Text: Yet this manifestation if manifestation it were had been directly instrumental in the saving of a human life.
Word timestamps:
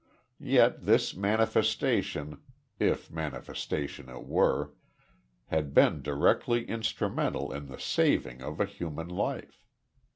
Yet 0.39 0.87
this 0.87 1.15
manifestation 1.15 2.41
if 2.79 3.11
manifestation 3.11 4.09
it 4.09 4.25
were 4.25 4.73
had 5.49 5.75
been 5.75 6.01
directly 6.01 6.65
instrumental 6.67 7.53
in 7.53 7.67
the 7.67 7.79
saving 7.79 8.41
of 8.41 8.59
a 8.59 8.65
human 8.65 9.09
life. 9.09 9.61